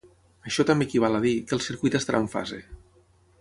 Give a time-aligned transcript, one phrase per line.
[0.51, 2.59] Això també equival a dir, que el circuit estarà en fase.